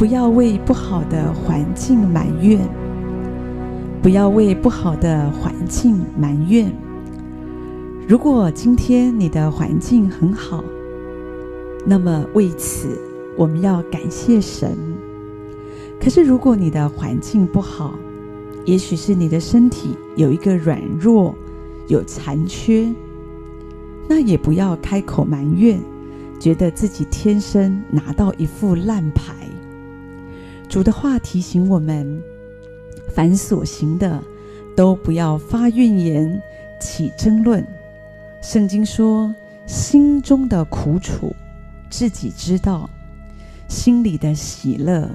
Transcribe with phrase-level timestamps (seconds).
[0.00, 2.58] 不要为不好的环境埋怨，
[4.00, 6.72] 不要为不好的环境埋怨。
[8.08, 10.64] 如果今天你的环境很好，
[11.84, 12.98] 那么为此
[13.36, 14.74] 我们要感谢神。
[16.00, 17.92] 可是如果你的环境不好，
[18.64, 21.34] 也许是你的身体有一个软弱，
[21.88, 22.90] 有残缺，
[24.08, 25.78] 那也不要开口埋怨，
[26.38, 29.34] 觉得自己天生拿到一副烂牌。
[30.70, 32.22] 主的话提醒我们：
[33.12, 34.22] 凡所行的，
[34.76, 36.40] 都不要发怨言，
[36.80, 37.66] 起争论。
[38.40, 39.34] 圣经说：
[39.66, 41.34] 心中的苦楚，
[41.90, 42.88] 自己知道；
[43.68, 45.10] 心里的喜乐，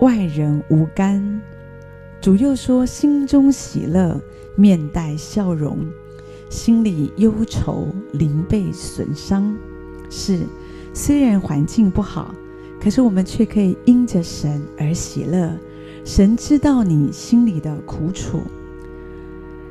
[0.00, 1.42] 外人无干。
[2.22, 4.18] 主又说：心中喜乐，
[4.56, 5.76] 面带笑容；
[6.48, 9.54] 心里忧愁，灵被损伤。
[10.08, 10.40] 是，
[10.94, 12.34] 虽然环境不好。
[12.80, 15.58] 可是我们却可以因着神而喜乐，
[16.04, 18.42] 神知道你心里的苦楚，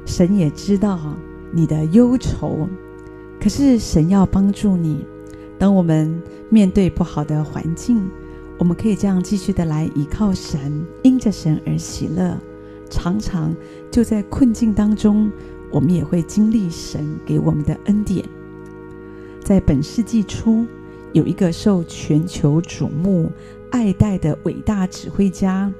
[0.05, 1.16] 神也知道
[1.52, 2.67] 你的忧愁。
[3.39, 5.05] 可是神要帮助你，
[5.57, 8.09] 当我们面对不好的环境，
[8.57, 12.38] 我们可以这样继续的来依靠神，因着神而喜乐。
[12.89, 13.55] 常常
[13.89, 15.31] 就在困境当中，
[15.72, 18.23] 我们也会经历神给我们的恩典。
[19.44, 20.66] 在本世纪初，
[21.16, 23.31] 有一个受全球瞩目、
[23.71, 25.72] 爱戴的伟大指挥家，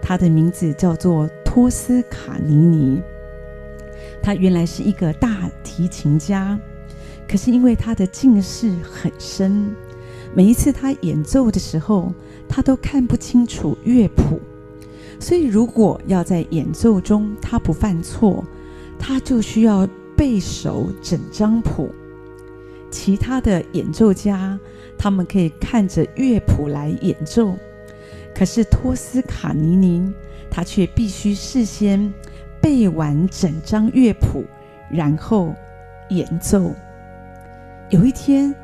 [0.00, 3.02] 他的名字叫做托斯卡尼尼。
[4.22, 6.56] 他原来是一个大提琴家，
[7.28, 9.74] 可是因为他的近视很深，
[10.32, 12.12] 每一次他演奏的时候，
[12.48, 14.40] 他都看不清楚乐谱。
[15.18, 18.44] 所以，如果要在演奏中他不犯错，
[18.96, 21.92] 他就需要背熟整张谱。
[22.90, 24.58] 其他的演奏家，
[24.96, 27.56] 他们可以看着乐谱来演奏，
[28.34, 30.12] 可是托斯卡尼尼
[30.50, 32.12] 他却必须事先
[32.60, 34.44] 背完整张乐谱，
[34.90, 35.54] 然后
[36.10, 36.72] 演奏。
[37.90, 38.54] 有一天，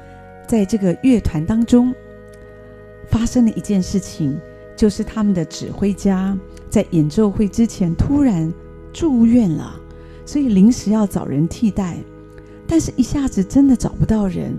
[0.47, 1.95] 在这个乐团当中，
[3.09, 4.39] 发生了一件事情，
[4.77, 6.37] 就是他们的指挥家
[6.69, 8.53] 在演奏会之前突然
[8.93, 9.79] 住院了，
[10.27, 11.99] 所以临时要找人替代。
[12.67, 14.59] 但是，一下子真的找不到人。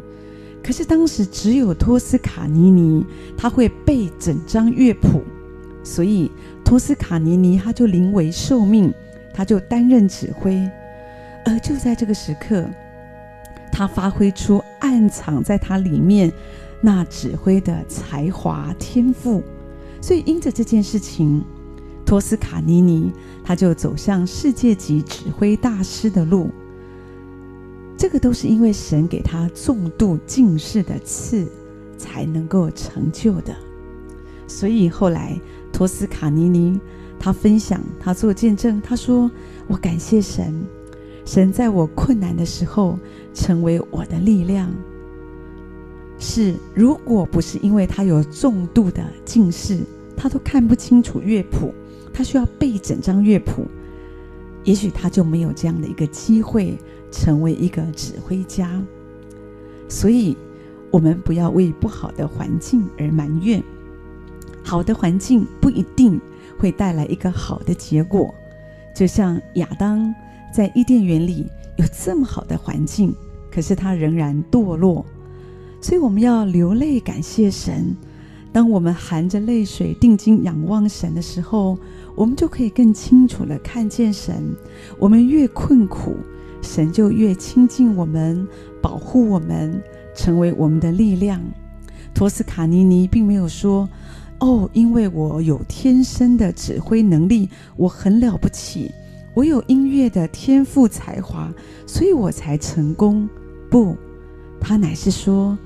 [0.63, 3.05] 可是当时只有托斯卡尼尼，
[3.37, 5.21] 他会背整张乐谱，
[5.83, 6.31] 所以
[6.63, 8.91] 托斯卡尼尼他就临危受命，
[9.33, 10.55] 他就担任指挥。
[11.45, 12.65] 而就在这个时刻，
[13.71, 16.31] 他发挥出暗藏在他里面
[16.81, 19.43] 那指挥的才华天赋。
[20.01, 21.43] 所以因着这件事情，
[22.03, 23.11] 托斯卡尼尼
[23.43, 26.49] 他就走向世界级指挥大师的路。
[27.97, 31.47] 这个都是因为神给他重度近视的刺，
[31.97, 33.55] 才能够成就的。
[34.47, 35.39] 所以后来
[35.71, 36.79] 托斯卡尼尼
[37.17, 39.31] 他分享，他做见证，他说
[39.67, 40.53] ：“我感谢神，
[41.25, 42.99] 神在我困难的时候
[43.33, 44.71] 成为我的力量。
[46.19, 49.79] 是，如果不是因为他有重度的近视，
[50.15, 51.73] 他都看不清楚乐谱，
[52.13, 53.65] 他需要背整张乐谱，
[54.65, 56.77] 也许他就没有这样的一个机会。”
[57.11, 58.83] 成为一个指挥家，
[59.87, 60.35] 所以
[60.91, 63.63] 我们不要为不好的环境而埋怨。
[64.61, 66.19] 好的环境不一定
[66.59, 68.35] 会带来一个好的结果。
[68.93, 70.13] 就像亚当
[70.53, 73.15] 在伊甸园里有这么好的环境，
[73.49, 75.05] 可是他仍然堕落。
[75.79, 77.95] 所以我们要流泪感谢神。
[78.55, 81.77] 当我们含着泪水定睛仰望神的时候，
[82.15, 84.55] 我们就可以更清楚地看见神。
[84.97, 86.15] 我们越困苦。
[86.61, 88.47] 神就越亲近我们，
[88.81, 89.83] 保护我们，
[90.15, 91.41] 成为我们的力量。
[92.13, 93.89] 托斯卡尼尼并没有说
[94.39, 98.89] ：“哦，因为我有天生的指挥能力，我很了不起，
[99.33, 101.53] 我有音乐的天赋才华，
[101.85, 103.27] 所以我才成功。”
[103.69, 103.97] 不，
[104.61, 105.57] 他乃是说：“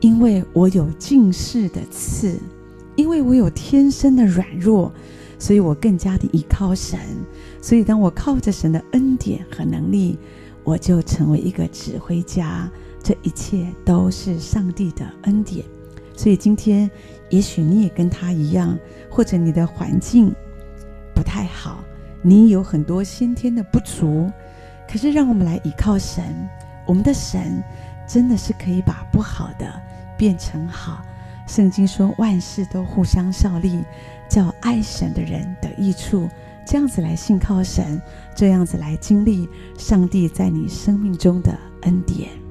[0.00, 2.38] 因为我有近视的刺，
[2.96, 4.92] 因为我有天生的软弱，
[5.38, 6.98] 所以我更加的依靠神。
[7.60, 10.18] 所以当我靠着神的恩典和能力。”
[10.66, 12.68] 我就成为一个指挥家，
[13.00, 15.64] 这一切都是上帝的恩典。
[16.16, 16.90] 所以今天，
[17.30, 18.76] 也许你也跟他一样，
[19.08, 20.34] 或者你的环境
[21.14, 21.84] 不太好，
[22.20, 24.28] 你有很多先天的不足。
[24.90, 26.24] 可是，让我们来依靠神，
[26.84, 27.62] 我们的神
[28.08, 29.72] 真的是可以把不好的
[30.16, 31.02] 变成好。
[31.46, 33.84] 圣经说，万事都互相效力，
[34.28, 36.28] 叫爱神的人得益处。
[36.66, 38.02] 这样子来信靠神，
[38.34, 39.48] 这样子来经历
[39.78, 42.45] 上帝在你生命中的恩典。